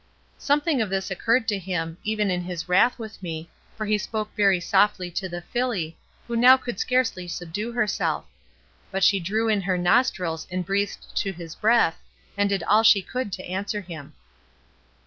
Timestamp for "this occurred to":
0.89-1.59